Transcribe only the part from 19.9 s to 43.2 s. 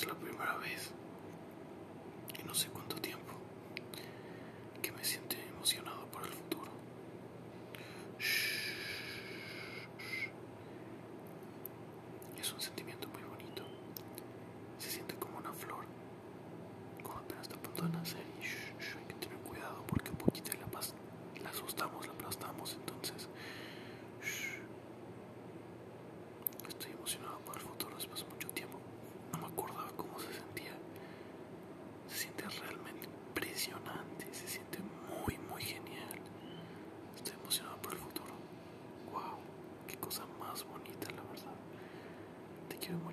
poquita la, la asustamos, la aplastamos. چرا ما